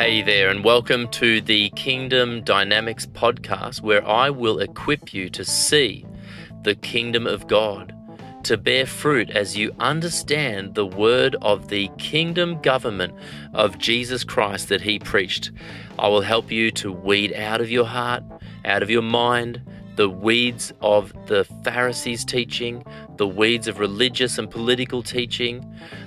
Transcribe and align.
Hey 0.00 0.22
there, 0.22 0.48
and 0.48 0.64
welcome 0.64 1.08
to 1.08 1.42
the 1.42 1.68
Kingdom 1.76 2.42
Dynamics 2.42 3.04
podcast, 3.04 3.82
where 3.82 4.02
I 4.08 4.30
will 4.30 4.58
equip 4.58 5.12
you 5.12 5.28
to 5.28 5.44
see 5.44 6.06
the 6.62 6.74
kingdom 6.74 7.26
of 7.26 7.46
God, 7.46 7.94
to 8.44 8.56
bear 8.56 8.86
fruit 8.86 9.28
as 9.28 9.58
you 9.58 9.74
understand 9.78 10.74
the 10.74 10.86
word 10.86 11.36
of 11.42 11.68
the 11.68 11.88
kingdom 11.98 12.62
government 12.62 13.12
of 13.52 13.76
Jesus 13.76 14.24
Christ 14.24 14.70
that 14.70 14.80
He 14.80 14.98
preached. 14.98 15.50
I 15.98 16.08
will 16.08 16.22
help 16.22 16.50
you 16.50 16.70
to 16.70 16.90
weed 16.90 17.34
out 17.34 17.60
of 17.60 17.70
your 17.70 17.84
heart, 17.84 18.24
out 18.64 18.82
of 18.82 18.88
your 18.88 19.02
mind, 19.02 19.60
the 20.00 20.08
weeds 20.08 20.72
of 20.80 21.12
the 21.26 21.44
Pharisees' 21.62 22.24
teaching, 22.24 22.82
the 23.18 23.28
weeds 23.28 23.68
of 23.68 23.78
religious 23.78 24.38
and 24.38 24.50
political 24.50 25.02
teaching, 25.02 25.62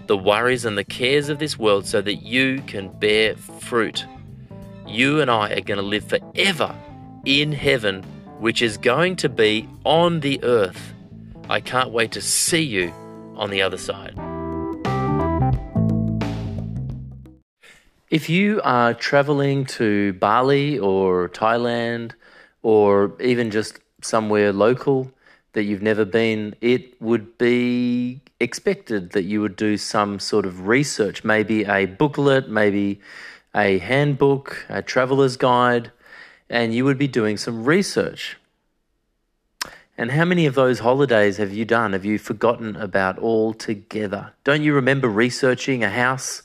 the 0.07 0.17
worries 0.17 0.65
and 0.65 0.75
the 0.75 0.83
cares 0.83 1.29
of 1.29 1.37
this 1.37 1.59
world, 1.59 1.85
so 1.85 2.01
that 2.01 2.15
you 2.15 2.59
can 2.65 2.87
bear 2.97 3.35
fruit. 3.35 4.03
You 4.87 5.21
and 5.21 5.29
I 5.29 5.51
are 5.51 5.61
going 5.61 5.77
to 5.77 5.83
live 5.83 6.05
forever 6.05 6.75
in 7.23 7.51
heaven, 7.51 8.01
which 8.39 8.63
is 8.63 8.77
going 8.77 9.15
to 9.17 9.29
be 9.29 9.69
on 9.85 10.21
the 10.21 10.43
earth. 10.43 10.95
I 11.47 11.59
can't 11.59 11.91
wait 11.91 12.13
to 12.13 12.21
see 12.21 12.63
you 12.63 12.91
on 13.35 13.51
the 13.51 13.61
other 13.61 13.77
side. 13.77 14.15
If 18.09 18.27
you 18.27 18.59
are 18.63 18.95
traveling 18.95 19.65
to 19.77 20.13
Bali 20.13 20.79
or 20.79 21.29
Thailand, 21.29 22.13
or 22.63 23.11
even 23.21 23.51
just 23.51 23.77
somewhere 24.03 24.53
local 24.53 25.11
that 25.53 25.63
you've 25.63 25.81
never 25.81 26.05
been, 26.05 26.55
it 26.61 26.99
would 27.01 27.37
be 27.37 28.21
expected 28.39 29.11
that 29.11 29.23
you 29.23 29.41
would 29.41 29.55
do 29.55 29.77
some 29.77 30.19
sort 30.19 30.45
of 30.45 30.67
research, 30.67 31.23
maybe 31.23 31.63
a 31.63 31.85
booklet, 31.85 32.49
maybe 32.49 32.99
a 33.55 33.77
handbook, 33.77 34.65
a 34.69 34.81
traveler's 34.81 35.37
guide, 35.37 35.91
and 36.49 36.73
you 36.73 36.85
would 36.85 36.97
be 36.97 37.07
doing 37.07 37.37
some 37.37 37.63
research. 37.63 38.37
And 39.97 40.11
how 40.11 40.25
many 40.25 40.47
of 40.47 40.55
those 40.55 40.79
holidays 40.79 41.37
have 41.37 41.53
you 41.53 41.65
done? 41.65 41.93
Have 41.93 42.03
you 42.03 42.17
forgotten 42.17 42.75
about 42.75 43.19
altogether? 43.19 44.33
Don't 44.43 44.63
you 44.63 44.73
remember 44.73 45.07
researching 45.07 45.83
a 45.83 45.89
house 45.89 46.41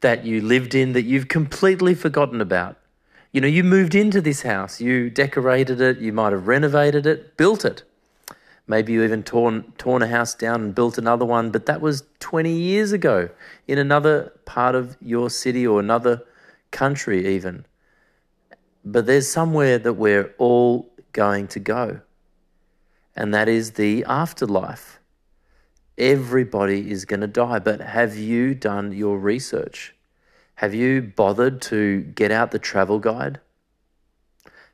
that 0.00 0.24
you 0.24 0.40
lived 0.40 0.74
in 0.74 0.92
that 0.92 1.02
you've 1.02 1.28
completely 1.28 1.94
forgotten 1.94 2.40
about? 2.40 2.76
You 3.38 3.42
know, 3.42 3.46
you 3.46 3.62
moved 3.62 3.94
into 3.94 4.20
this 4.20 4.42
house, 4.42 4.80
you 4.80 5.10
decorated 5.10 5.80
it, 5.80 5.98
you 5.98 6.12
might 6.12 6.32
have 6.32 6.48
renovated 6.48 7.06
it, 7.06 7.36
built 7.36 7.64
it. 7.64 7.84
Maybe 8.66 8.92
you 8.92 9.04
even 9.04 9.22
torn 9.22 9.72
torn 9.78 10.02
a 10.02 10.08
house 10.08 10.34
down 10.34 10.60
and 10.60 10.74
built 10.74 10.98
another 10.98 11.24
one, 11.24 11.52
but 11.52 11.66
that 11.66 11.80
was 11.80 12.02
20 12.18 12.50
years 12.50 12.90
ago 12.90 13.28
in 13.68 13.78
another 13.78 14.32
part 14.44 14.74
of 14.74 14.96
your 15.00 15.30
city 15.30 15.64
or 15.64 15.78
another 15.78 16.24
country 16.72 17.28
even. 17.36 17.64
But 18.84 19.06
there's 19.06 19.30
somewhere 19.30 19.78
that 19.78 19.92
we're 19.92 20.34
all 20.38 20.90
going 21.12 21.46
to 21.46 21.60
go. 21.60 22.00
And 23.14 23.32
that 23.34 23.48
is 23.48 23.70
the 23.70 24.04
afterlife. 24.08 24.98
Everybody 25.96 26.90
is 26.90 27.04
going 27.04 27.20
to 27.20 27.28
die, 27.28 27.60
but 27.60 27.82
have 27.82 28.16
you 28.16 28.56
done 28.56 28.90
your 28.90 29.16
research? 29.16 29.94
Have 30.58 30.74
you 30.74 31.02
bothered 31.02 31.62
to 31.70 32.00
get 32.00 32.32
out 32.32 32.50
the 32.50 32.58
travel 32.58 32.98
guide? 32.98 33.38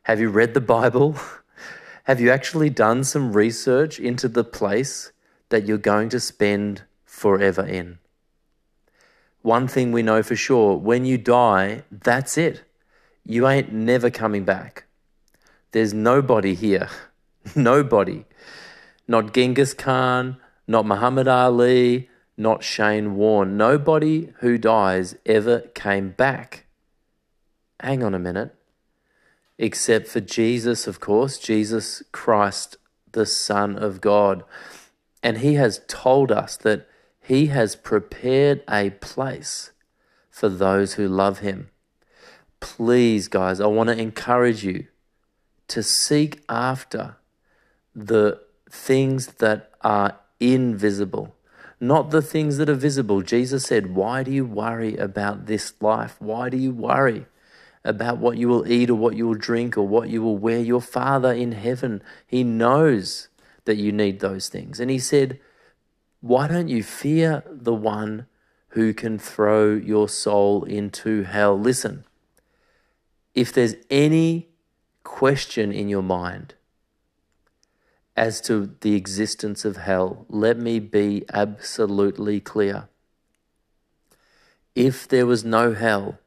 Have 0.04 0.18
you 0.18 0.30
read 0.30 0.54
the 0.54 0.62
Bible? 0.62 1.14
Have 2.04 2.22
you 2.22 2.30
actually 2.30 2.70
done 2.70 3.04
some 3.04 3.34
research 3.34 4.00
into 4.00 4.26
the 4.26 4.44
place 4.44 5.12
that 5.50 5.66
you're 5.66 5.76
going 5.76 6.08
to 6.08 6.20
spend 6.20 6.84
forever 7.04 7.60
in? 7.66 7.98
One 9.42 9.68
thing 9.68 9.92
we 9.92 10.00
know 10.02 10.22
for 10.22 10.34
sure 10.34 10.74
when 10.74 11.04
you 11.04 11.18
die, 11.18 11.82
that's 11.92 12.38
it. 12.38 12.62
You 13.26 13.46
ain't 13.46 13.70
never 13.70 14.08
coming 14.08 14.44
back. 14.44 14.86
There's 15.72 15.92
nobody 15.92 16.54
here. 16.54 16.88
Nobody. 17.54 18.24
Not 19.06 19.34
Genghis 19.34 19.74
Khan, 19.74 20.38
not 20.66 20.86
Muhammad 20.86 21.28
Ali, 21.28 22.08
not 22.36 22.64
Shane 22.64 23.16
Warne. 23.16 23.56
Nobody 23.56 24.32
who 24.40 24.58
dies 24.58 25.16
ever 25.24 25.60
came 25.74 26.10
back. 26.10 26.66
Hang 27.80 28.02
on 28.02 28.14
a 28.14 28.18
minute. 28.18 28.54
Except 29.58 30.08
for 30.08 30.20
Jesus, 30.20 30.86
of 30.86 31.00
course, 31.00 31.38
Jesus 31.38 32.02
Christ, 32.12 32.76
the 33.12 33.26
Son 33.26 33.76
of 33.76 34.00
God. 34.00 34.42
And 35.22 35.38
he 35.38 35.54
has 35.54 35.80
told 35.86 36.32
us 36.32 36.56
that 36.58 36.88
he 37.20 37.46
has 37.46 37.76
prepared 37.76 38.62
a 38.68 38.90
place 38.90 39.70
for 40.30 40.48
those 40.48 40.94
who 40.94 41.06
love 41.08 41.38
him. 41.38 41.70
Please, 42.58 43.28
guys, 43.28 43.60
I 43.60 43.66
want 43.66 43.88
to 43.90 43.98
encourage 43.98 44.64
you 44.64 44.86
to 45.68 45.82
seek 45.82 46.42
after 46.48 47.16
the 47.94 48.40
things 48.68 49.26
that 49.34 49.70
are 49.82 50.18
invisible 50.40 51.36
not 51.86 52.10
the 52.10 52.22
things 52.22 52.56
that 52.56 52.68
are 52.68 52.74
visible. 52.74 53.22
Jesus 53.22 53.64
said, 53.64 53.94
Why 53.94 54.22
do 54.22 54.30
you 54.30 54.44
worry 54.44 54.96
about 54.96 55.46
this 55.46 55.72
life? 55.80 56.16
Why 56.18 56.48
do 56.48 56.56
you 56.56 56.72
worry 56.72 57.26
about 57.84 58.18
what 58.18 58.36
you 58.36 58.48
will 58.48 58.66
eat 58.66 58.90
or 58.90 58.94
what 58.94 59.16
you 59.16 59.26
will 59.26 59.34
drink 59.34 59.76
or 59.76 59.86
what 59.86 60.08
you 60.08 60.22
will 60.22 60.36
wear? 60.36 60.58
Your 60.58 60.80
Father 60.80 61.32
in 61.32 61.52
heaven, 61.52 62.02
He 62.26 62.44
knows 62.44 63.28
that 63.64 63.76
you 63.76 63.92
need 63.92 64.20
those 64.20 64.48
things. 64.48 64.80
And 64.80 64.90
He 64.90 64.98
said, 64.98 65.38
Why 66.20 66.48
don't 66.48 66.68
you 66.68 66.82
fear 66.82 67.42
the 67.46 67.74
one 67.74 68.26
who 68.68 68.92
can 68.92 69.18
throw 69.18 69.74
your 69.74 70.08
soul 70.08 70.64
into 70.64 71.22
hell? 71.22 71.58
Listen, 71.58 72.04
if 73.34 73.52
there's 73.52 73.74
any 73.90 74.48
question 75.02 75.72
in 75.72 75.88
your 75.88 76.02
mind, 76.02 76.54
as 78.16 78.40
to 78.42 78.74
the 78.80 78.94
existence 78.94 79.64
of 79.64 79.76
hell, 79.76 80.24
let 80.28 80.56
me 80.56 80.78
be 80.78 81.24
absolutely 81.32 82.40
clear. 82.40 82.88
If 84.74 85.08
there 85.08 85.26
was 85.26 85.44
no 85.44 85.72
hell, 85.72 86.18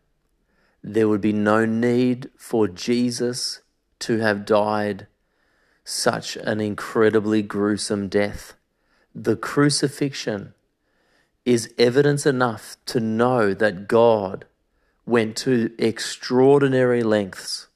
there 0.83 1.07
would 1.07 1.21
be 1.21 1.33
no 1.33 1.65
need 1.65 2.29
for 2.37 2.67
Jesus 2.67 3.61
to 3.99 4.19
have 4.19 4.45
died 4.45 5.07
such 5.83 6.35
an 6.37 6.59
incredibly 6.59 7.41
gruesome 7.41 8.09
death. 8.09 8.53
The 9.15 9.35
crucifixion 9.35 10.53
is 11.45 11.73
evidence 11.77 12.25
enough 12.25 12.75
to 12.85 12.99
know 12.99 13.53
that 13.53 13.87
God 13.87 14.45
went 15.05 15.37
to 15.37 15.73
extraordinary 15.79 17.03
lengths 17.03 17.67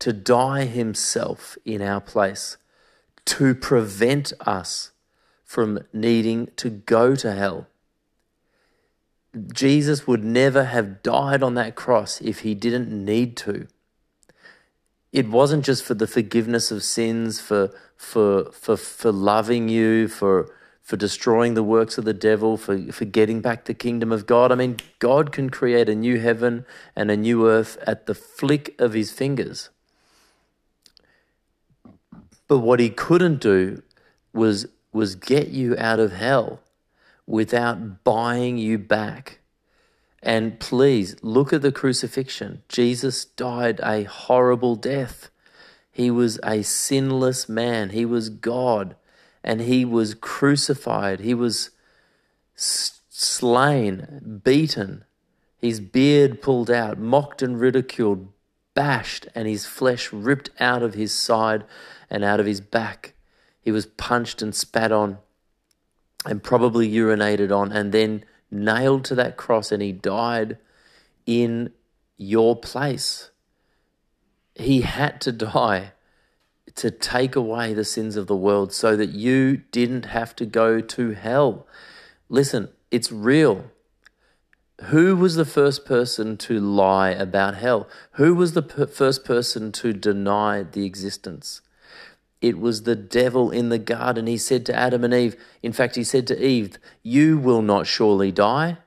to 0.00 0.12
die 0.12 0.64
himself 0.64 1.56
in 1.64 1.80
our 1.80 2.00
place 2.00 2.56
to 3.26 3.54
prevent 3.54 4.32
us 4.40 4.92
from 5.44 5.80
needing 5.92 6.48
to 6.56 6.70
go 6.70 7.14
to 7.14 7.32
hell. 7.32 7.66
Jesus 9.52 10.06
would 10.06 10.24
never 10.24 10.64
have 10.64 11.02
died 11.02 11.42
on 11.42 11.54
that 11.54 11.74
cross 11.74 12.20
if 12.20 12.40
he 12.40 12.54
didn't 12.54 12.90
need 12.90 13.36
to. 13.38 13.66
It 15.12 15.28
wasn't 15.28 15.64
just 15.64 15.84
for 15.84 15.94
the 15.94 16.06
forgiveness 16.06 16.70
of 16.70 16.82
sins, 16.82 17.40
for, 17.40 17.70
for, 17.96 18.50
for, 18.52 18.76
for 18.76 19.12
loving 19.12 19.68
you, 19.68 20.08
for, 20.08 20.54
for 20.80 20.96
destroying 20.96 21.54
the 21.54 21.62
works 21.62 21.98
of 21.98 22.04
the 22.04 22.14
devil, 22.14 22.56
for, 22.56 22.90
for 22.90 23.04
getting 23.04 23.40
back 23.40 23.64
the 23.66 23.74
kingdom 23.74 24.10
of 24.10 24.26
God. 24.26 24.52
I 24.52 24.54
mean, 24.54 24.78
God 24.98 25.32
can 25.32 25.50
create 25.50 25.88
a 25.88 25.94
new 25.94 26.18
heaven 26.18 26.64
and 26.96 27.10
a 27.10 27.16
new 27.16 27.46
earth 27.46 27.76
at 27.86 28.06
the 28.06 28.14
flick 28.14 28.74
of 28.78 28.94
his 28.94 29.12
fingers. 29.12 29.70
But 32.52 32.58
what 32.58 32.80
he 32.80 32.90
couldn't 32.90 33.40
do 33.40 33.80
was, 34.34 34.66
was 34.92 35.14
get 35.14 35.48
you 35.48 35.74
out 35.78 35.98
of 35.98 36.12
hell 36.12 36.60
without 37.26 38.04
buying 38.04 38.58
you 38.58 38.76
back. 38.76 39.38
And 40.22 40.60
please 40.60 41.16
look 41.22 41.54
at 41.54 41.62
the 41.62 41.72
crucifixion. 41.72 42.62
Jesus 42.68 43.24
died 43.24 43.80
a 43.82 44.02
horrible 44.02 44.76
death. 44.76 45.30
He 45.90 46.10
was 46.10 46.38
a 46.44 46.60
sinless 46.60 47.48
man. 47.48 47.88
He 47.88 48.04
was 48.04 48.28
God 48.28 48.96
and 49.42 49.62
he 49.62 49.86
was 49.86 50.12
crucified. 50.12 51.20
He 51.20 51.32
was 51.32 51.70
slain, 52.54 54.42
beaten, 54.44 55.04
his 55.56 55.80
beard 55.80 56.42
pulled 56.42 56.70
out, 56.70 56.98
mocked 56.98 57.40
and 57.40 57.58
ridiculed, 57.58 58.28
bashed, 58.74 59.28
and 59.34 59.46
his 59.46 59.66
flesh 59.66 60.12
ripped 60.12 60.50
out 60.58 60.82
of 60.82 60.94
his 60.94 61.12
side 61.12 61.64
and 62.10 62.24
out 62.24 62.40
of 62.40 62.46
his 62.46 62.60
back. 62.60 63.14
He 63.60 63.70
was 63.70 63.86
punched 63.86 64.42
and 64.42 64.54
spat 64.54 64.92
on 64.92 65.18
and 66.24 66.42
probably 66.42 66.90
urinated 66.90 67.56
on 67.56 67.72
and 67.72 67.92
then 67.92 68.24
nailed 68.50 69.04
to 69.06 69.14
that 69.14 69.36
cross 69.36 69.72
and 69.72 69.82
he 69.82 69.92
died 69.92 70.58
in 71.26 71.72
your 72.16 72.56
place. 72.56 73.30
He 74.54 74.82
had 74.82 75.20
to 75.22 75.32
die 75.32 75.92
to 76.74 76.90
take 76.90 77.36
away 77.36 77.74
the 77.74 77.84
sins 77.84 78.16
of 78.16 78.26
the 78.26 78.36
world 78.36 78.72
so 78.72 78.96
that 78.96 79.10
you 79.10 79.58
didn't 79.72 80.06
have 80.06 80.34
to 80.36 80.46
go 80.46 80.80
to 80.80 81.10
hell. 81.10 81.66
Listen, 82.28 82.68
it's 82.90 83.12
real. 83.12 83.70
Who 84.86 85.16
was 85.16 85.36
the 85.36 85.44
first 85.44 85.84
person 85.84 86.36
to 86.38 86.58
lie 86.58 87.10
about 87.10 87.54
hell? 87.54 87.88
Who 88.12 88.34
was 88.34 88.52
the 88.52 88.62
per- 88.62 88.86
first 88.86 89.24
person 89.24 89.70
to 89.72 89.92
deny 89.92 90.62
the 90.64 90.84
existence? 90.84 91.60
It 92.40 92.58
was 92.58 92.82
the 92.82 92.96
devil 92.96 93.50
in 93.50 93.68
the 93.68 93.78
garden. 93.78 94.26
He 94.26 94.36
said 94.36 94.66
to 94.66 94.74
Adam 94.74 95.04
and 95.04 95.14
Eve, 95.14 95.36
in 95.62 95.72
fact, 95.72 95.94
he 95.94 96.02
said 96.02 96.26
to 96.26 96.44
Eve, 96.44 96.78
You 97.02 97.38
will 97.38 97.62
not 97.62 97.86
surely 97.86 98.32
die. 98.32 98.78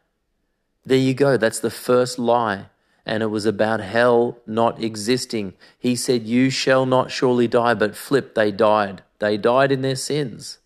There 0.85 0.97
you 0.97 1.13
go. 1.13 1.37
That's 1.37 1.59
the 1.59 1.71
first 1.71 2.19
lie. 2.19 2.65
And 3.05 3.23
it 3.23 3.27
was 3.27 3.45
about 3.45 3.79
hell 3.79 4.39
not 4.45 4.83
existing. 4.83 5.53
He 5.79 5.95
said, 5.95 6.23
You 6.23 6.49
shall 6.49 6.85
not 6.85 7.11
surely 7.11 7.47
die, 7.47 7.73
but 7.73 7.95
flip, 7.95 8.35
they 8.35 8.51
died. 8.51 9.03
They 9.19 9.38
died 9.38 9.71
in 9.71 9.81
their 9.81 9.95
sins. 9.95 10.59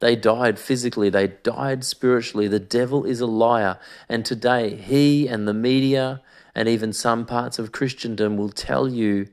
They 0.00 0.14
died 0.14 0.58
physically, 0.58 1.10
they 1.10 1.26
died 1.26 1.84
spiritually. 1.84 2.46
The 2.46 2.60
devil 2.60 3.04
is 3.04 3.20
a 3.20 3.26
liar. 3.26 3.78
And 4.08 4.24
today, 4.24 4.76
he 4.76 5.26
and 5.26 5.48
the 5.48 5.54
media 5.54 6.22
and 6.54 6.68
even 6.68 6.92
some 6.92 7.26
parts 7.26 7.58
of 7.58 7.72
Christendom 7.72 8.36
will 8.36 8.50
tell 8.50 8.88
you 8.88 9.28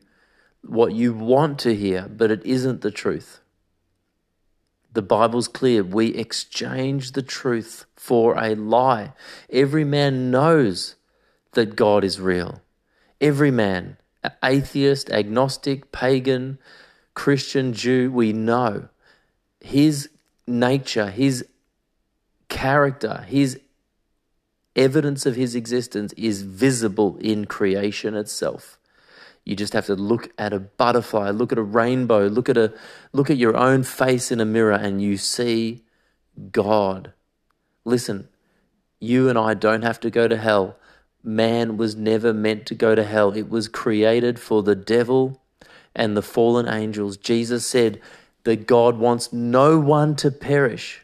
what 0.62 0.94
you 0.94 1.14
want 1.14 1.60
to 1.60 1.76
hear, 1.76 2.08
but 2.08 2.32
it 2.32 2.46
isn't 2.46 2.82
the 2.82 2.92
truth. 2.92 3.42
The 4.94 5.02
Bible's 5.02 5.48
clear. 5.48 5.84
We 5.84 6.08
exchange 6.10 7.12
the 7.12 7.22
truth 7.22 7.86
for 7.96 8.38
a 8.38 8.56
lie. 8.56 9.14
Every 9.50 9.84
man 9.84 10.32
knows 10.32 10.96
that 11.54 11.76
God 11.76 12.04
is 12.04 12.20
real. 12.20 12.62
Every 13.20 13.52
man, 13.52 13.98
atheist, 14.44 15.10
agnostic, 15.10 15.92
pagan, 15.92 16.60
Christian, 17.14 17.74
Jew, 17.74 18.12
we 18.12 18.34
know 18.34 18.90
his 19.60 20.10
nature, 20.48 21.10
his 21.10 21.46
character, 22.50 23.26
his 23.28 23.60
evidence 24.76 25.26
of 25.26 25.36
his 25.36 25.56
existence 25.56 26.14
is 26.14 26.42
visible 26.42 27.18
in 27.18 27.46
creation 27.46 28.16
itself. 28.16 28.78
You 29.44 29.56
just 29.56 29.74
have 29.74 29.86
to 29.86 29.96
look 29.96 30.32
at 30.38 30.54
a 30.54 30.60
butterfly, 30.60 31.30
look 31.30 31.52
at 31.52 31.58
a 31.58 31.64
rainbow, 31.64 32.28
look 32.28 32.50
at 32.50 32.58
a 32.58 32.74
look 33.14 33.30
at 33.30 33.38
your 33.38 33.56
own 33.56 33.84
face 33.84 34.32
in 34.32 34.42
a 34.42 34.46
mirror 34.46 34.74
and 34.74 35.02
you 35.02 35.18
see 35.18 35.84
God. 36.52 37.14
Listen, 37.86 38.28
you 39.00 39.30
and 39.30 39.38
I 39.38 39.54
don't 39.54 39.84
have 39.84 40.00
to 40.00 40.10
go 40.10 40.28
to 40.28 40.36
hell. 40.36 40.78
Man 41.24 41.78
was 41.78 41.96
never 41.96 42.34
meant 42.34 42.66
to 42.68 42.76
go 42.76 42.96
to 42.96 43.04
hell. 43.04 43.32
It 43.32 43.50
was 43.50 43.68
created 43.68 44.40
for 44.40 44.64
the 44.64 44.76
devil 44.76 45.42
and 45.96 46.18
the 46.18 46.24
fallen 46.24 46.68
angels. 46.68 47.16
Jesus 47.16 47.66
said 47.66 48.02
that 48.46 48.66
God 48.66 48.98
wants 48.98 49.34
no 49.34 49.78
one 49.78 50.16
to 50.18 50.32
perish. 50.32 51.02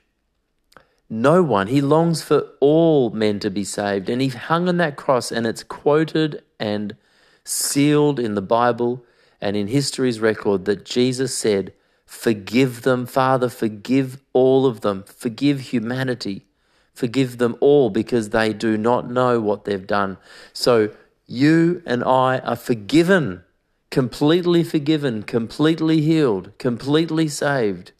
No 1.10 1.44
one. 1.44 1.68
He 1.68 1.82
longs 1.82 2.24
for 2.24 2.48
all 2.62 3.10
men 3.10 3.40
to 3.42 3.52
be 3.52 3.66
saved. 3.66 4.10
And 4.10 4.22
he 4.22 4.30
hung 4.30 4.70
on 4.70 4.78
that 4.78 4.96
cross, 4.96 5.32
and 5.32 5.46
it's 5.46 5.64
quoted 5.64 6.42
and 6.60 6.96
sealed 7.44 8.20
in 8.20 8.36
the 8.36 8.42
Bible 8.42 9.04
and 9.42 9.58
in 9.58 9.68
history's 9.68 10.20
record 10.20 10.66
that 10.66 10.86
Jesus 10.86 11.38
said, 11.38 11.74
Forgive 12.06 12.84
them, 12.84 13.06
Father, 13.06 13.50
forgive 13.50 14.22
all 14.34 14.66
of 14.66 14.82
them, 14.82 15.04
forgive 15.04 15.60
humanity, 15.62 16.46
forgive 16.94 17.38
them 17.38 17.56
all 17.60 17.90
because 17.90 18.30
they 18.30 18.54
do 18.54 18.78
not 18.78 19.10
know 19.10 19.40
what 19.40 19.66
they've 19.66 19.88
done. 19.88 20.18
So 20.54 20.92
you 21.26 21.82
and 21.86 22.04
I 22.04 22.40
are 22.40 22.58
forgiven, 22.58 23.44
completely 23.92 24.64
forgiven, 24.64 25.22
completely 25.22 26.02
healed, 26.02 26.58
completely 26.58 27.28
saved, 27.28 27.92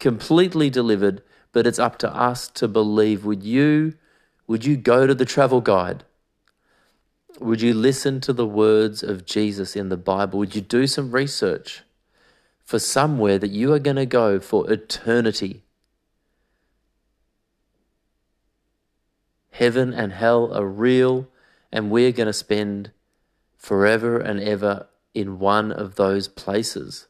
completely 0.00 0.70
delivered. 0.70 1.22
But 1.52 1.66
it's 1.68 1.78
up 1.78 1.98
to 1.98 2.12
us 2.12 2.48
to 2.48 2.66
believe. 2.66 3.24
Would 3.24 3.44
you, 3.44 3.94
would 4.48 4.64
you 4.64 4.76
go 4.76 5.06
to 5.06 5.14
the 5.14 5.24
travel 5.24 5.60
guide? 5.60 6.02
Would 7.38 7.60
you 7.60 7.74
listen 7.74 8.20
to 8.22 8.32
the 8.32 8.46
words 8.46 9.02
of 9.04 9.24
Jesus 9.24 9.76
in 9.76 9.88
the 9.88 9.96
Bible? 9.96 10.40
Would 10.40 10.56
you 10.56 10.60
do 10.60 10.88
some 10.88 11.12
research 11.12 11.82
for 12.64 12.78
somewhere 12.78 13.38
that 13.38 13.50
you 13.50 13.72
are 13.72 13.78
going 13.78 13.96
to 13.96 14.06
go 14.06 14.40
for 14.40 14.68
eternity? 14.70 15.62
Heaven 19.50 19.92
and 19.92 20.12
hell 20.12 20.52
are 20.52 20.66
real, 20.66 21.28
and 21.70 21.90
we're 21.90 22.10
going 22.10 22.26
to 22.26 22.32
spend 22.32 22.90
forever 23.56 24.18
and 24.18 24.40
ever 24.40 24.88
in 25.14 25.38
one 25.38 25.72
of 25.72 25.94
those 25.94 26.28
places. 26.28 27.06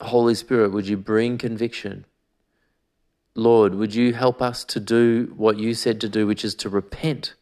Holy 0.00 0.34
Spirit, 0.34 0.72
would 0.72 0.86
you 0.86 0.96
bring 0.96 1.38
conviction? 1.38 2.04
Lord, 3.34 3.74
would 3.74 3.94
you 3.94 4.12
help 4.12 4.42
us 4.42 4.64
to 4.64 4.80
do 4.80 5.32
what 5.36 5.58
you 5.58 5.74
said 5.74 6.00
to 6.02 6.08
do, 6.08 6.26
which 6.26 6.44
is 6.44 6.54
to 6.56 6.68
repent? 6.68 7.34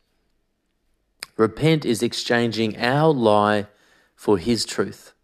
Repent 1.37 1.84
is 1.84 2.02
exchanging 2.02 2.78
our 2.78 3.12
lie 3.12 3.66
for 4.14 4.38
his 4.38 4.64
truth. 4.64 5.14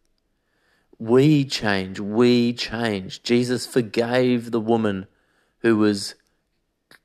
We 0.99 1.45
change, 1.45 2.01
we 2.01 2.55
change. 2.55 3.23
Jesus 3.23 3.67
forgave 3.67 4.51
the 4.51 4.61
woman 4.61 5.07
who 5.59 5.77
was 5.77 6.15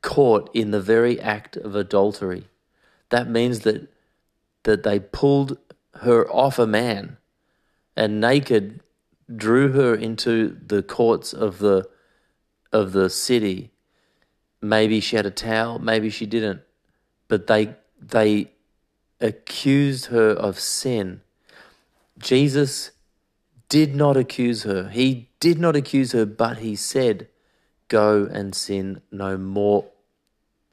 caught 0.01 0.49
in 0.55 0.71
the 0.71 0.81
very 0.81 1.19
act 1.19 1.57
of 1.57 1.75
adultery. 1.75 2.47
That 3.11 3.29
means 3.29 3.59
that, 3.61 3.87
that 4.63 4.83
they 4.83 4.99
pulled 4.99 5.57
her 5.95 6.29
off 6.31 6.57
a 6.57 6.65
man 6.65 7.17
and 7.95 8.19
naked 8.19 8.81
drew 9.33 9.73
her 9.73 9.93
into 9.93 10.57
the 10.65 10.81
courts 10.81 11.33
of 11.33 11.59
the 11.59 11.87
of 12.71 12.93
the 12.93 13.09
city. 13.09 13.71
Maybe 14.61 14.99
she 14.99 15.15
had 15.17 15.25
a 15.25 15.31
towel, 15.31 15.79
maybe 15.79 16.09
she 16.09 16.25
didn't. 16.25 16.61
But 17.27 17.47
they 17.47 17.75
they 17.99 18.51
accused 19.19 20.07
her 20.07 20.31
of 20.31 20.59
sin. 20.59 21.21
Jesus 22.17 22.91
did 23.69 23.95
not 23.95 24.17
accuse 24.17 24.63
her. 24.63 24.89
He 24.89 25.29
did 25.39 25.59
not 25.59 25.75
accuse 25.75 26.11
her, 26.11 26.25
but 26.25 26.59
he 26.59 26.75
said, 26.75 27.27
Go 27.87 28.27
and 28.31 28.55
sin 28.55 29.01
no 29.11 29.37
more 29.37 29.85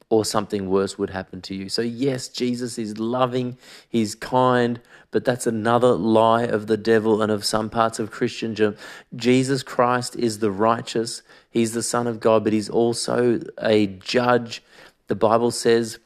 or 0.09 0.25
something 0.25 0.69
worse 0.69 0.97
would 0.97 1.11
happen 1.11 1.41
to 1.41 1.55
you. 1.55 1.69
So, 1.69 1.81
yes, 1.81 2.27
Jesus 2.27 2.77
is 2.77 2.97
loving, 2.97 3.57
he's 3.87 4.15
kind, 4.15 4.81
but 5.11 5.23
that's 5.23 5.45
another 5.45 5.93
lie 5.93 6.43
of 6.43 6.67
the 6.67 6.77
devil 6.77 7.21
and 7.21 7.31
of 7.31 7.45
some 7.45 7.69
parts 7.69 7.99
of 7.99 8.09
Christendom. 8.09 8.75
Jesus 9.15 9.61
Christ 9.61 10.15
is 10.15 10.39
the 10.39 10.51
righteous, 10.51 11.21
he's 11.51 11.73
the 11.73 11.83
Son 11.83 12.07
of 12.07 12.19
God, 12.19 12.43
but 12.43 12.53
he's 12.53 12.69
also 12.69 13.39
a 13.61 13.85
judge. 13.85 14.63
The 15.07 15.15
Bible 15.15 15.51
says 15.51 15.99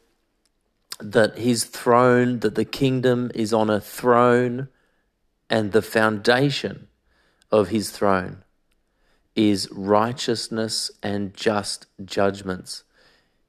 that 0.99 1.37
his 1.37 1.63
throne, 1.63 2.39
that 2.39 2.55
the 2.55 2.65
kingdom 2.65 3.31
is 3.33 3.53
on 3.53 3.69
a 3.69 3.79
throne, 3.81 4.67
and 5.49 5.71
the 5.71 5.81
foundation 5.81 6.87
of 7.51 7.69
his 7.69 7.91
throne 7.91 8.43
is 9.35 9.69
righteousness 9.71 10.91
and 11.01 11.33
just 11.33 11.85
judgments. 12.03 12.83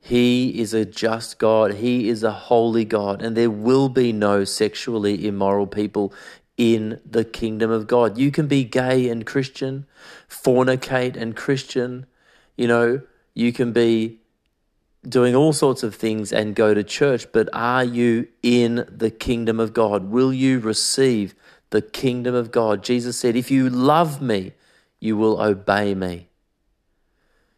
He 0.07 0.61
is 0.61 0.75
a 0.75 0.85
just 0.85 1.39
God. 1.39 1.77
He 1.77 2.11
is 2.11 2.23
a 2.23 2.31
holy 2.31 2.85
God. 2.85 3.23
And 3.23 3.35
there 3.35 3.49
will 3.49 3.89
be 3.89 4.13
no 4.13 4.45
sexually 4.45 5.27
immoral 5.27 5.67
people 5.67 6.13
in 6.59 7.01
the 7.11 7.25
kingdom 7.25 7.71
of 7.71 7.87
God. 7.87 8.19
You 8.19 8.31
can 8.31 8.47
be 8.47 8.65
gay 8.65 9.09
and 9.09 9.25
Christian, 9.25 9.87
fornicate 10.29 11.17
and 11.17 11.35
Christian. 11.35 12.05
You 12.55 12.69
know, 12.69 13.01
you 13.33 13.51
can 13.51 13.73
be 13.73 14.21
doing 15.09 15.35
all 15.35 15.55
sorts 15.55 15.83
of 15.83 15.95
things 15.95 16.35
and 16.35 16.55
go 16.55 16.75
to 16.75 16.85
church, 16.85 17.33
but 17.33 17.49
are 17.55 17.83
you 17.83 18.29
in 18.43 18.87
the 18.95 19.11
kingdom 19.11 19.59
of 19.59 19.73
God? 19.73 20.11
Will 20.11 20.35
you 20.35 20.59
receive 20.59 21.35
the 21.71 21.81
kingdom 21.81 22.35
of 22.35 22.51
God? 22.51 22.85
Jesus 22.85 23.19
said, 23.19 23.37
If 23.37 23.51
you 23.51 23.71
love 23.71 24.21
me, 24.21 24.53
you 25.01 25.17
will 25.17 25.41
obey 25.41 25.95
me. 25.95 26.29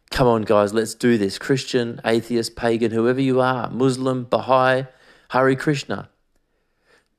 Come 0.09 0.27
on, 0.27 0.43
guys, 0.43 0.73
let's 0.73 0.95
do 0.95 1.17
this. 1.17 1.37
Christian, 1.37 2.01
atheist, 2.05 2.55
pagan, 2.55 2.91
whoever 2.91 3.21
you 3.21 3.41
are, 3.41 3.69
Muslim, 3.69 4.23
Baha'i, 4.23 4.85
Hare 5.29 5.55
Krishna. 5.55 6.09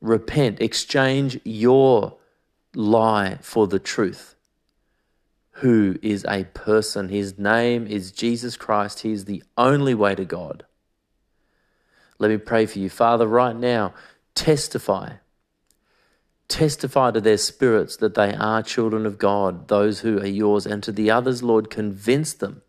Repent, 0.01 0.61
exchange 0.61 1.39
your 1.45 2.17
lie 2.75 3.39
for 3.43 3.67
the 3.67 3.79
truth. 3.79 4.37
Who 5.53 5.99
is 6.03 6.25
a 6.29 6.45
person? 6.45 7.09
His 7.09 7.37
name 7.39 7.87
is 7.87 8.13
Jesus 8.13 8.57
Christ. 8.57 9.01
He 9.01 9.13
is 9.13 9.25
the 9.25 9.43
only 9.57 9.95
way 9.95 10.15
to 10.15 10.25
God. 10.25 10.65
Let 12.19 12.31
me 12.31 12.37
pray 12.37 12.67
for 12.67 12.79
you. 12.79 12.89
Father, 12.89 13.27
right 13.27 13.57
now, 13.57 13.93
testify. 14.35 15.15
Testify 16.47 17.11
to 17.11 17.21
their 17.21 17.37
spirits 17.37 17.97
that 17.97 18.15
they 18.15 18.35
are 18.35 18.63
children 18.63 19.05
of 19.05 19.19
God, 19.19 19.69
those 19.69 20.01
who 20.01 20.19
are 20.21 20.27
yours, 20.27 20.65
and 20.65 20.83
to 20.85 20.93
the 20.93 21.11
others, 21.11 21.43
Lord, 21.43 21.71
convince 21.71 22.33
them 22.33 22.63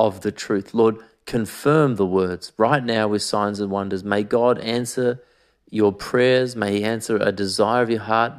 of 0.00 0.22
the 0.22 0.32
truth. 0.32 0.72
Lord, 0.72 0.96
confirm 1.26 1.96
the 1.96 2.06
words 2.06 2.52
right 2.56 2.82
now 2.82 3.06
with 3.08 3.22
signs 3.22 3.60
and 3.60 3.70
wonders. 3.70 4.02
May 4.02 4.22
God 4.22 4.58
answer 4.60 5.22
your 5.68 5.92
prayers. 5.92 6.56
May 6.56 6.78
He 6.78 6.84
answer 6.84 7.16
a 7.18 7.30
desire 7.30 7.82
of 7.82 7.90
your 7.90 8.00
heart. 8.00 8.32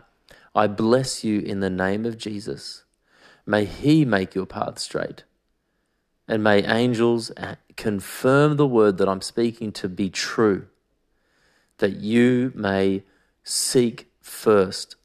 I 0.55 0.65
bless 0.65 1.23
you 1.23 1.39
in 1.39 1.59
the 1.59 1.69
name 1.69 2.03
of 2.05 2.17
Jesus. 2.17 2.83
May 3.45 3.65
He 3.65 4.05
make 4.05 4.33
your 4.33 4.47
path 4.47 4.79
straight. 4.79 5.23
And 6.27 6.43
may 6.43 6.63
angels 6.63 7.29
uh, 7.37 7.55
confirm 7.77 8.57
the 8.57 8.67
word 8.67 8.97
that 8.97 9.07
I'm 9.07 9.21
speaking 9.21 9.71
to 9.73 9.87
be 9.87 10.09
true, 10.09 10.67
that 11.77 11.97
you 11.97 12.51
may 12.55 13.03
seek 13.43 14.11
first 14.19 14.95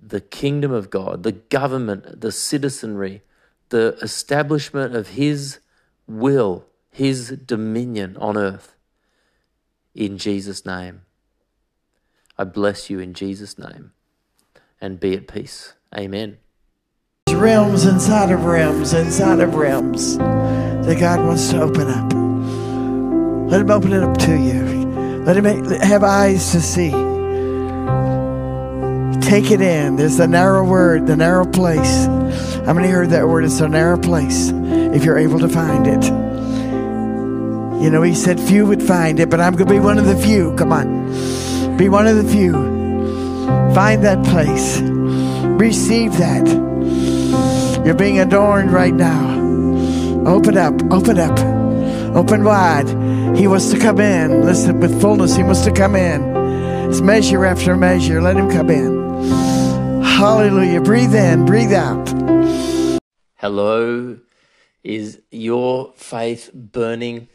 the 0.00 0.20
kingdom 0.20 0.70
of 0.70 0.90
God, 0.90 1.22
the 1.22 1.32
government, 1.32 2.20
the 2.20 2.32
citizenry, 2.32 3.22
the 3.70 3.96
establishment 4.02 4.94
of 4.94 5.10
His 5.10 5.60
will, 6.06 6.66
His 6.90 7.30
dominion 7.30 8.16
on 8.18 8.36
earth. 8.36 8.74
In 9.94 10.18
Jesus' 10.18 10.66
name. 10.66 11.02
I 12.36 12.44
bless 12.44 12.90
you 12.90 12.98
in 12.98 13.14
Jesus' 13.14 13.58
name 13.58 13.92
and 14.80 14.98
be 14.98 15.14
at 15.14 15.28
peace. 15.28 15.74
Amen. 15.96 16.38
Realms 17.30 17.84
inside 17.86 18.30
of 18.32 18.44
realms, 18.44 18.92
inside 18.92 19.40
of 19.40 19.54
realms 19.54 20.18
that 20.18 20.98
God 20.98 21.20
wants 21.20 21.50
to 21.50 21.62
open 21.62 21.88
up. 21.88 22.12
Let 23.50 23.60
Him 23.60 23.70
open 23.70 23.92
it 23.92 24.02
up 24.02 24.16
to 24.18 24.36
you. 24.36 25.22
Let 25.24 25.36
Him 25.36 25.44
have 25.80 26.02
eyes 26.02 26.52
to 26.52 26.60
see. 26.60 26.90
Take 29.20 29.50
it 29.50 29.60
in. 29.60 29.96
There's 29.96 30.16
the 30.16 30.26
narrow 30.26 30.64
word, 30.64 31.06
the 31.06 31.16
narrow 31.16 31.46
place. 31.46 32.06
How 32.66 32.72
many 32.72 32.88
heard 32.88 33.10
that 33.10 33.28
word? 33.28 33.44
It's 33.44 33.60
a 33.60 33.68
narrow 33.68 33.98
place 33.98 34.50
if 34.94 35.04
you're 35.04 35.18
able 35.18 35.38
to 35.40 35.48
find 35.48 35.86
it. 35.86 36.04
You 37.82 37.90
know, 37.90 38.02
He 38.02 38.14
said 38.14 38.40
few 38.40 38.66
would 38.66 38.82
find 38.82 39.20
it, 39.20 39.28
but 39.28 39.40
I'm 39.40 39.54
going 39.54 39.66
to 39.68 39.74
be 39.74 39.80
one 39.80 39.98
of 39.98 40.06
the 40.06 40.16
few. 40.16 40.54
Come 40.56 40.72
on. 40.72 41.76
Be 41.76 41.88
one 41.88 42.06
of 42.06 42.16
the 42.16 42.30
few. 42.30 42.52
Find 43.74 44.04
that 44.04 44.24
place. 44.24 44.80
Receive 45.60 46.16
that. 46.18 46.46
You're 47.84 47.94
being 47.94 48.20
adorned 48.20 48.72
right 48.72 48.94
now. 48.94 49.34
Open 50.26 50.56
up, 50.56 50.74
open 50.90 51.18
up, 51.18 51.38
open 52.16 52.44
wide. 52.44 52.88
He 53.36 53.46
wants 53.46 53.70
to 53.72 53.78
come 53.78 54.00
in. 54.00 54.42
Listen, 54.42 54.80
with 54.80 54.98
fullness, 55.00 55.36
He 55.36 55.42
wants 55.42 55.64
to 55.64 55.72
come 55.72 55.96
in. 55.96 56.22
It's 56.88 57.00
measure 57.00 57.44
after 57.44 57.76
measure. 57.76 58.22
Let 58.22 58.36
Him 58.36 58.50
come 58.50 58.70
in. 58.70 60.02
Hallelujah. 60.02 60.80
Breathe 60.80 61.14
in, 61.14 61.44
breathe 61.44 61.72
out. 61.72 62.08
Hello. 63.36 64.16
Is 64.84 65.20
your 65.30 65.92
faith 65.96 66.50
burning 66.54 67.28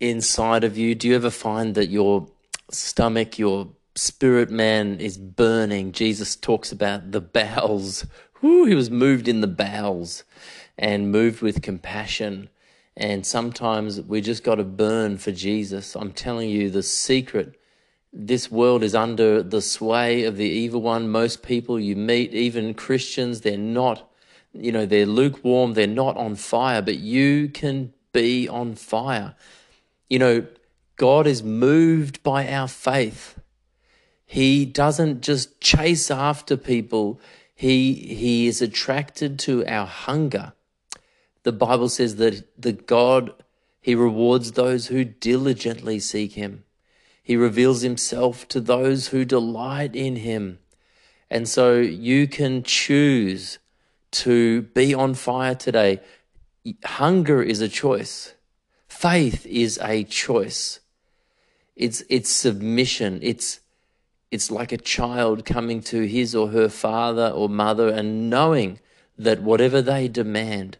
inside 0.00 0.64
of 0.64 0.76
you? 0.76 0.94
Do 0.94 1.08
you 1.08 1.14
ever 1.14 1.30
find 1.30 1.74
that 1.76 1.88
your 1.88 2.26
stomach, 2.70 3.38
your 3.38 3.68
spirit 3.96 4.50
man 4.50 5.00
is 5.00 5.18
burning. 5.18 5.92
Jesus 5.92 6.36
talks 6.36 6.70
about 6.70 7.12
the 7.12 7.20
bowels. 7.20 8.06
Whew, 8.40 8.66
he 8.66 8.74
was 8.74 8.90
moved 8.90 9.28
in 9.28 9.40
the 9.40 9.46
bowels 9.46 10.24
and 10.78 11.10
moved 11.10 11.40
with 11.40 11.62
compassion. 11.62 12.50
And 12.96 13.26
sometimes 13.26 14.00
we 14.00 14.20
just 14.20 14.44
got 14.44 14.56
to 14.56 14.64
burn 14.64 15.18
for 15.18 15.32
Jesus. 15.32 15.94
I'm 15.96 16.12
telling 16.12 16.50
you, 16.50 16.70
the 16.70 16.82
secret 16.82 17.58
this 18.12 18.50
world 18.50 18.82
is 18.82 18.94
under 18.94 19.42
the 19.42 19.60
sway 19.60 20.24
of 20.24 20.36
the 20.36 20.48
evil 20.48 20.80
one. 20.80 21.08
Most 21.10 21.42
people 21.42 21.78
you 21.78 21.96
meet, 21.96 22.32
even 22.32 22.72
Christians, 22.72 23.42
they're 23.42 23.58
not, 23.58 24.10
you 24.58 24.72
know, 24.72 24.86
they're 24.86 25.06
lukewarm, 25.06 25.74
they're 25.74 25.86
not 25.86 26.16
on 26.16 26.36
fire, 26.36 26.82
but 26.82 26.98
you 26.98 27.48
can 27.48 27.92
be 28.12 28.48
on 28.48 28.74
fire. 28.74 29.34
You 30.08 30.18
know, 30.18 30.46
God 30.96 31.26
is 31.26 31.42
moved 31.42 32.22
by 32.22 32.48
our 32.48 32.68
faith. 32.68 33.38
He 34.24 34.64
doesn't 34.64 35.20
just 35.20 35.60
chase 35.60 36.10
after 36.10 36.56
people. 36.56 37.20
He, 37.54 37.94
he 37.94 38.46
is 38.46 38.60
attracted 38.60 39.38
to 39.40 39.64
our 39.66 39.86
hunger. 39.86 40.52
The 41.42 41.52
Bible 41.52 41.88
says 41.88 42.16
that 42.16 42.60
the 42.60 42.72
God, 42.72 43.32
he 43.80 43.94
rewards 43.94 44.52
those 44.52 44.88
who 44.88 45.04
diligently 45.04 46.00
seek 46.00 46.32
him. 46.32 46.64
He 47.22 47.36
reveals 47.36 47.82
himself 47.82 48.48
to 48.48 48.60
those 48.60 49.08
who 49.08 49.24
delight 49.24 49.94
in 49.94 50.16
him. 50.16 50.58
And 51.30 51.48
so 51.48 51.76
you 51.76 52.26
can 52.26 52.62
choose 52.62 53.58
to 54.24 54.62
be 54.62 54.94
on 54.94 55.14
fire 55.14 55.54
today. 55.54 56.00
Hunger 56.84 57.42
is 57.42 57.60
a 57.60 57.68
choice. 57.68 58.34
Faith 58.88 59.46
is 59.46 59.78
a 59.82 60.04
choice. 60.04 60.80
It's, 61.74 62.02
it's 62.08 62.30
submission. 62.30 63.20
It's, 63.22 63.60
it's 64.30 64.50
like 64.50 64.72
a 64.72 64.78
child 64.78 65.44
coming 65.44 65.80
to 65.82 66.06
his 66.06 66.34
or 66.34 66.48
her 66.48 66.68
father 66.68 67.28
or 67.28 67.48
mother 67.48 67.88
and 67.88 68.30
knowing 68.30 68.80
that 69.18 69.42
whatever 69.42 69.82
they 69.82 70.08
demand, 70.08 70.78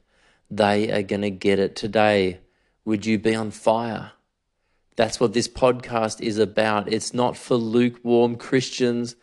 they 0.51 0.91
are 0.91 1.03
going 1.03 1.23
to 1.23 1.31
get 1.31 1.59
it 1.59 1.77
today. 1.77 2.41
Would 2.85 3.05
you 3.05 3.19
be 3.19 3.35
on 3.35 3.51
fire? 3.51 4.13
That's 4.97 5.21
what 5.21 5.35
this 5.35 5.49
podcast 5.49 6.21
is 6.23 6.39
about. 6.39 6.91
It's 6.91 7.13
not 7.13 7.37
for 7.37 7.57
lukewarm 7.57 8.37
Christians. 8.37 9.15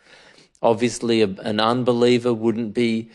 Obviously, 0.62 1.20
an 1.22 1.60
unbeliever 1.60 2.32
wouldn't 2.32 2.74
be 2.74 3.10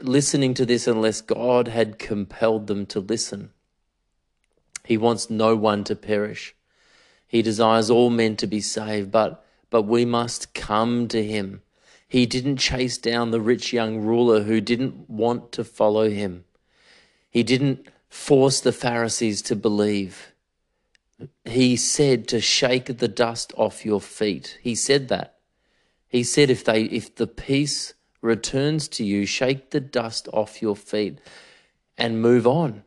listening 0.00 0.54
to 0.54 0.66
this 0.66 0.86
unless 0.86 1.20
God 1.20 1.68
had 1.68 1.98
compelled 1.98 2.66
them 2.66 2.86
to 2.86 3.00
listen. 3.00 3.50
He 4.84 4.96
wants 4.96 5.30
no 5.30 5.56
one 5.56 5.84
to 5.84 5.96
perish. 5.96 6.54
He 7.26 7.42
desires 7.42 7.88
all 7.88 8.10
men 8.10 8.36
to 8.36 8.46
be 8.46 8.60
saved, 8.60 9.10
but 9.10 9.44
but 9.70 9.82
we 9.82 10.04
must 10.04 10.52
come 10.52 11.08
to 11.08 11.24
him. 11.24 11.62
He 12.06 12.26
didn't 12.26 12.58
chase 12.58 12.98
down 12.98 13.30
the 13.30 13.40
rich 13.40 13.72
young 13.72 14.00
ruler 14.00 14.42
who 14.42 14.60
didn't 14.60 15.08
want 15.08 15.50
to 15.52 15.64
follow 15.64 16.10
him. 16.10 16.44
He 17.30 17.42
didn't 17.42 17.86
force 18.10 18.60
the 18.60 18.72
Pharisees 18.72 19.40
to 19.42 19.56
believe. 19.56 20.34
He 21.46 21.74
said 21.76 22.28
to 22.28 22.40
shake 22.42 22.98
the 22.98 23.08
dust 23.08 23.54
off 23.56 23.86
your 23.86 24.00
feet. 24.00 24.58
He 24.60 24.74
said 24.74 25.08
that. 25.08 25.36
He 26.06 26.22
said 26.22 26.50
if 26.50 26.62
they 26.62 26.82
if 26.82 27.14
the 27.14 27.26
peace 27.26 27.94
returns 28.22 28.88
to 28.88 29.04
you, 29.04 29.26
shake 29.26 29.70
the 29.70 29.80
dust 29.80 30.28
off 30.32 30.62
your 30.62 30.76
feet 30.76 31.18
and 31.98 32.22
move 32.22 32.46
on. 32.46 32.84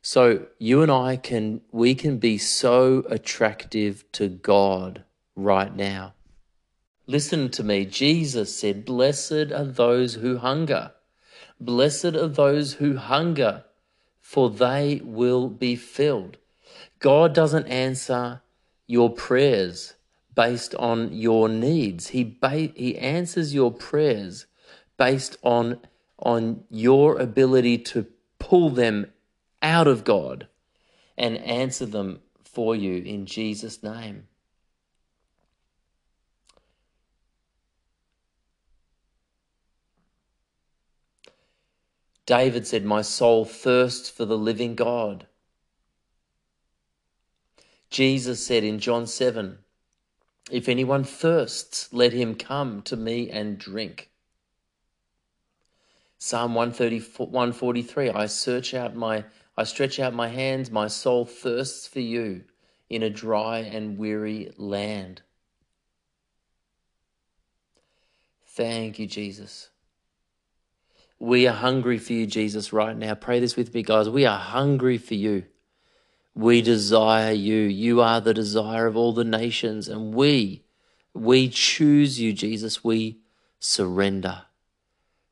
So 0.00 0.46
you 0.58 0.82
and 0.82 0.90
I 0.90 1.16
can 1.16 1.60
we 1.72 1.94
can 1.94 2.18
be 2.18 2.38
so 2.38 3.04
attractive 3.10 4.04
to 4.12 4.28
God 4.28 5.02
right 5.34 5.74
now. 5.74 6.14
Listen 7.08 7.50
to 7.50 7.62
me. 7.62 7.84
Jesus 7.84 8.56
said, 8.56 8.84
Blessed 8.84 9.52
are 9.52 9.64
those 9.64 10.14
who 10.14 10.38
hunger. 10.38 10.92
Blessed 11.60 12.16
are 12.16 12.28
those 12.28 12.74
who 12.74 12.96
hunger, 12.96 13.64
for 14.20 14.50
they 14.50 15.00
will 15.04 15.48
be 15.48 15.76
filled. 15.76 16.36
God 16.98 17.34
doesn't 17.34 17.66
answer 17.66 18.42
your 18.86 19.10
prayers 19.10 19.94
based 20.34 20.74
on 20.76 21.12
your 21.12 21.48
needs. 21.48 22.08
He, 22.08 22.24
ba- 22.24 22.72
he 22.74 22.98
answers 22.98 23.54
your 23.54 23.72
prayers 23.72 24.46
based 24.96 25.36
on, 25.42 25.80
on 26.18 26.64
your 26.70 27.18
ability 27.18 27.78
to 27.78 28.06
pull 28.38 28.70
them 28.70 29.12
out 29.62 29.86
of 29.86 30.04
God 30.04 30.46
and 31.16 31.38
answer 31.38 31.86
them 31.86 32.20
for 32.44 32.74
you 32.74 33.02
in 33.02 33.26
Jesus' 33.26 33.82
name. 33.82 34.28
David 42.26 42.66
said, 42.66 42.84
My 42.84 43.02
soul 43.02 43.44
thirsts 43.44 44.10
for 44.10 44.24
the 44.24 44.36
living 44.36 44.74
God. 44.74 45.28
Jesus 47.88 48.44
said 48.44 48.64
in 48.64 48.80
John 48.80 49.06
7, 49.06 49.58
If 50.50 50.68
anyone 50.68 51.04
thirsts, 51.04 51.92
let 51.92 52.12
him 52.12 52.34
come 52.34 52.82
to 52.82 52.96
me 52.96 53.30
and 53.30 53.56
drink. 53.58 54.10
Psalm 56.18 56.54
143 56.54 58.10
I 58.10 58.26
search 58.26 58.74
out 58.74 58.96
my 58.96 59.24
I 59.58 59.64
stretch 59.64 59.98
out 59.98 60.12
my 60.12 60.28
hands, 60.28 60.70
my 60.70 60.86
soul 60.86 61.24
thirsts 61.24 61.86
for 61.86 62.00
you 62.00 62.44
in 62.90 63.02
a 63.02 63.10
dry 63.10 63.58
and 63.58 63.98
weary 63.98 64.52
land. 64.58 65.22
Thank 68.44 68.98
you, 68.98 69.06
Jesus. 69.06 69.70
We 71.18 71.46
are 71.46 71.54
hungry 71.54 71.98
for 71.98 72.12
you, 72.12 72.26
Jesus, 72.26 72.72
right 72.72 72.96
now. 72.96 73.14
Pray 73.14 73.40
this 73.40 73.56
with 73.56 73.72
me, 73.72 73.82
guys. 73.82 74.08
We 74.08 74.26
are 74.26 74.38
hungry 74.38 74.98
for 74.98 75.14
you. 75.14 75.44
We 76.34 76.60
desire 76.60 77.32
you. 77.32 77.56
You 77.56 78.02
are 78.02 78.20
the 78.20 78.34
desire 78.34 78.86
of 78.86 78.96
all 78.96 79.12
the 79.12 79.24
nations, 79.24 79.88
and 79.88 80.14
we, 80.14 80.64
we 81.14 81.48
choose 81.48 82.20
you, 82.20 82.34
Jesus. 82.34 82.84
We 82.84 83.20
surrender. 83.58 84.45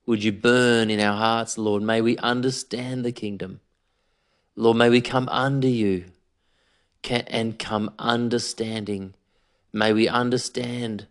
Would 0.06 0.22
you 0.22 0.32
burn 0.32 0.90
in 0.90 1.00
our 1.00 1.16
hearts, 1.16 1.56
Lord? 1.56 1.82
May 1.82 2.00
we 2.00 2.16
understand 2.18 3.04
the 3.04 3.12
kingdom. 3.12 3.60
Lord, 4.54 4.76
may 4.76 4.90
we 4.90 5.00
come 5.00 5.28
under 5.30 5.68
you 5.68 6.04
and 7.10 7.58
come 7.58 7.90
understanding. 7.98 9.14
May 9.72 9.92
we 9.92 10.06
understand 10.08 11.06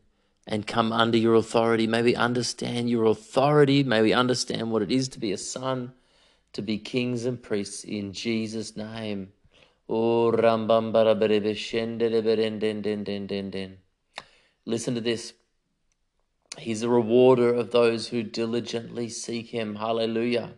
and 0.46 0.68
come 0.68 0.92
under 0.92 1.18
your 1.18 1.36
authority. 1.36 1.88
May 1.88 2.02
we 2.04 2.16
understand 2.16 2.90
your 2.90 3.06
authority. 3.06 3.84
May 3.84 4.02
we 4.02 4.14
understand 4.14 4.72
what 4.72 4.82
it 4.82 4.92
is 4.92 5.10
to 5.10 5.20
be 5.20 5.32
a 5.32 5.38
son, 5.38 5.94
to 6.54 6.62
be 6.62 6.78
kings 6.78 7.26
and 7.26 7.42
priests 7.42 7.84
in 7.84 8.14
Jesus' 8.14 8.78
name. 8.78 9.34
Oh, 9.90 10.30
Listen 14.66 14.96
to 14.96 15.02
this. 15.02 15.34
He's 16.58 16.84
a 16.84 16.90
rewarder 16.90 17.54
of 17.54 17.72
those 17.72 18.10
who 18.10 18.22
diligently 18.22 19.10
seek 19.10 19.50
him. 19.50 19.76
Hallelujah. 19.76 20.54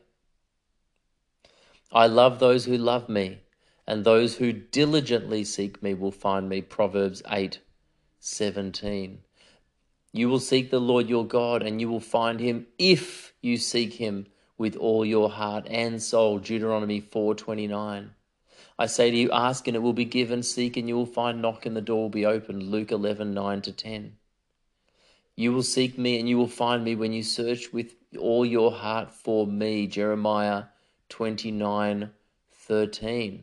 I 1.91 2.07
love 2.07 2.39
those 2.39 2.65
who 2.65 2.77
love 2.77 3.07
me, 3.07 3.39
and 3.87 4.03
those 4.03 4.35
who 4.35 4.51
diligently 4.51 5.45
seek 5.45 5.81
me 5.81 5.93
will 5.93 6.11
find 6.11 6.49
me. 6.49 6.61
Proverbs 6.61 7.23
8 7.29 7.59
17. 8.19 9.19
You 10.11 10.29
will 10.29 10.39
seek 10.39 10.69
the 10.69 10.81
Lord 10.81 11.07
your 11.07 11.25
God, 11.25 11.63
and 11.63 11.79
you 11.79 11.89
will 11.89 11.99
find 11.99 12.39
him 12.39 12.67
if 12.77 13.33
you 13.41 13.57
seek 13.57 13.93
him 13.93 14.27
with 14.57 14.75
all 14.75 15.05
your 15.05 15.29
heart 15.29 15.65
and 15.69 16.01
soul. 16.01 16.39
Deuteronomy 16.39 16.99
4:29. 16.99 18.09
I 18.77 18.85
say 18.85 19.11
to 19.11 19.17
you, 19.17 19.31
ask 19.31 19.67
and 19.67 19.75
it 19.75 19.81
will 19.81 19.93
be 19.93 20.05
given, 20.05 20.43
seek 20.43 20.75
and 20.75 20.87
you 20.89 20.95
will 20.95 21.05
find, 21.05 21.41
knock 21.41 21.65
and 21.65 21.75
the 21.75 21.81
door 21.81 22.03
will 22.03 22.09
be 22.09 22.25
opened. 22.25 22.63
Luke 22.63 22.89
11:9 22.89 23.61
to 23.61 23.71
10. 23.71 24.17
You 25.35 25.51
will 25.51 25.63
seek 25.63 25.97
me 25.97 26.19
and 26.19 26.29
you 26.29 26.37
will 26.37 26.47
find 26.47 26.83
me 26.83 26.95
when 26.95 27.11
you 27.11 27.23
search 27.23 27.73
with 27.73 27.95
all 28.17 28.45
your 28.45 28.71
heart 28.71 29.11
for 29.11 29.45
me. 29.45 29.87
Jeremiah 29.87 30.65
29:13. 31.09 33.41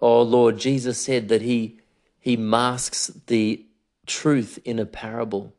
Oh 0.00 0.22
Lord, 0.22 0.58
Jesus 0.58 0.98
said 0.98 1.28
that 1.28 1.42
he 1.42 1.80
he 2.20 2.36
masks 2.36 3.08
the 3.26 3.66
truth 4.06 4.58
in 4.64 4.78
a 4.78 4.86
parable 4.86 5.54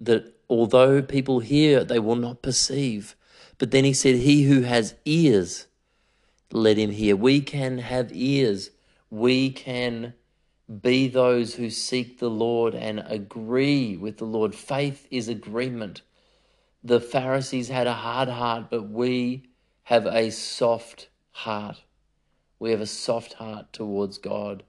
that 0.00 0.34
although 0.48 1.00
people 1.00 1.40
hear, 1.40 1.84
they 1.84 1.98
will 1.98 2.16
not 2.16 2.42
perceive. 2.42 3.16
But 3.58 3.70
then 3.70 3.84
he 3.84 3.92
said, 3.92 4.16
He 4.16 4.44
who 4.44 4.62
has 4.62 4.94
ears, 5.04 5.66
let 6.50 6.76
him 6.76 6.90
hear. 6.90 7.16
We 7.16 7.40
can 7.40 7.78
have 7.78 8.10
ears. 8.12 8.70
We 9.10 9.50
can 9.50 10.14
be 10.80 11.08
those 11.08 11.54
who 11.54 11.70
seek 11.70 12.18
the 12.18 12.30
Lord 12.30 12.74
and 12.74 13.04
agree 13.06 13.96
with 13.96 14.18
the 14.18 14.24
Lord. 14.24 14.54
Faith 14.54 15.06
is 15.10 15.28
agreement. 15.28 16.02
The 16.84 17.00
Pharisees 17.00 17.68
had 17.68 17.86
a 17.86 17.92
hard 17.92 18.28
heart, 18.28 18.66
but 18.70 18.88
we 18.88 19.44
have 19.84 20.06
a 20.06 20.30
soft 20.30 21.08
heart. 21.30 21.82
We 22.58 22.70
have 22.70 22.80
a 22.80 22.86
soft 22.86 23.34
heart 23.34 23.72
towards 23.72 24.18
God 24.18 24.62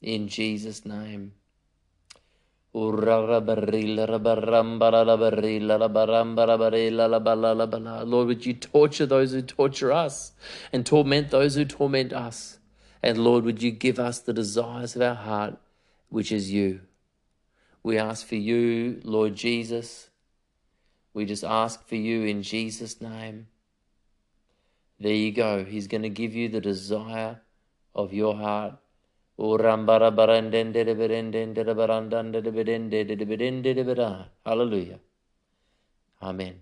in 0.00 0.28
Jesus' 0.28 0.84
name. 0.86 1.32
Lord, 2.74 3.00
would 8.28 8.46
you 8.46 8.54
torture 8.54 9.06
those 9.06 9.32
who 9.32 9.42
torture 9.42 9.92
us 9.92 10.32
and 10.72 10.86
torment 10.86 11.30
those 11.30 11.54
who 11.54 11.66
torment 11.66 12.14
us? 12.14 12.58
And 13.02 13.18
Lord, 13.18 13.44
would 13.44 13.62
you 13.62 13.70
give 13.72 13.98
us 13.98 14.20
the 14.20 14.32
desires 14.32 14.94
of 14.94 15.02
our 15.02 15.14
heart, 15.14 15.56
which 16.08 16.30
is 16.30 16.52
you? 16.52 16.80
We 17.82 17.98
ask 17.98 18.26
for 18.26 18.36
you, 18.36 19.00
Lord 19.02 19.34
Jesus. 19.34 20.08
We 21.12 21.24
just 21.24 21.44
ask 21.44 21.86
for 21.86 21.96
you 21.96 22.22
in 22.24 22.42
Jesus' 22.42 23.00
name. 23.00 23.48
There 25.00 25.12
you 25.12 25.32
go. 25.32 25.64
He's 25.64 25.88
going 25.88 26.02
to 26.02 26.08
give 26.08 26.34
you 26.34 26.48
the 26.48 26.60
desire 26.60 27.40
of 27.94 28.12
your 28.12 28.36
heart. 28.36 28.74
Hallelujah. 34.46 35.00
Amen. 36.22 36.60